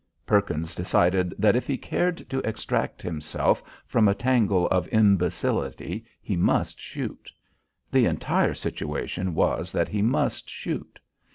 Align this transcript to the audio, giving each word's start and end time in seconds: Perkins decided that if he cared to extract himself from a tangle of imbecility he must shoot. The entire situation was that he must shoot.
Perkins 0.25 0.73
decided 0.73 1.35
that 1.37 1.55
if 1.55 1.67
he 1.67 1.77
cared 1.77 2.27
to 2.27 2.39
extract 2.39 3.03
himself 3.03 3.61
from 3.85 4.07
a 4.07 4.15
tangle 4.15 4.65
of 4.69 4.87
imbecility 4.91 6.03
he 6.19 6.35
must 6.35 6.81
shoot. 6.81 7.29
The 7.91 8.07
entire 8.07 8.55
situation 8.55 9.35
was 9.35 9.71
that 9.71 9.89
he 9.89 10.01
must 10.01 10.49
shoot. 10.49 10.97